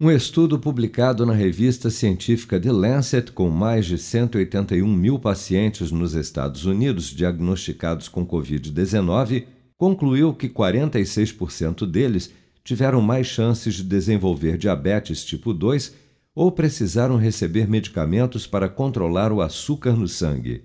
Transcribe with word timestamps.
Um 0.00 0.12
estudo 0.12 0.60
publicado 0.60 1.26
na 1.26 1.32
revista 1.32 1.90
científica 1.90 2.60
The 2.60 2.70
Lancet, 2.70 3.32
com 3.32 3.50
mais 3.50 3.84
de 3.84 3.98
181 3.98 4.86
mil 4.86 5.18
pacientes 5.18 5.90
nos 5.90 6.14
Estados 6.14 6.64
Unidos 6.64 7.06
diagnosticados 7.06 8.06
com 8.06 8.24
Covid-19, 8.24 9.46
concluiu 9.76 10.32
que 10.32 10.48
46% 10.48 11.84
deles 11.84 12.32
tiveram 12.62 13.00
mais 13.00 13.26
chances 13.26 13.74
de 13.74 13.82
desenvolver 13.82 14.56
diabetes 14.56 15.24
tipo 15.24 15.52
2 15.52 15.92
ou 16.32 16.52
precisaram 16.52 17.16
receber 17.16 17.68
medicamentos 17.68 18.46
para 18.46 18.68
controlar 18.68 19.32
o 19.32 19.42
açúcar 19.42 19.96
no 19.96 20.06
sangue. 20.06 20.62